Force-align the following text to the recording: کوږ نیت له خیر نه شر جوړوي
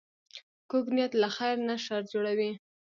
کوږ 0.69 0.85
نیت 0.95 1.13
له 1.21 1.27
خیر 1.35 1.55
نه 1.67 1.75
شر 1.85 2.01
جوړوي 2.13 2.51